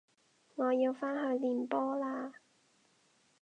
[0.55, 2.31] 我要返去練波喇